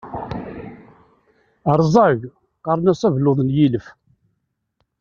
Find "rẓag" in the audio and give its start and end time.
1.79-2.19